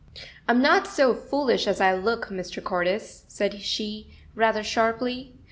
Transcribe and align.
"I'm 0.47 0.63
not 0.63 0.87
so 0.87 1.13
foolish 1.13 1.67
as 1.67 1.79
I 1.79 1.93
look, 1.93 2.29
Mr. 2.29 2.63
Cordis," 2.63 3.23
said 3.27 3.61
she, 3.61 4.11
rather 4.33 4.63
sharply. 4.63 5.35